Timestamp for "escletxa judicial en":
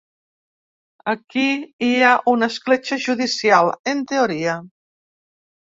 2.53-4.03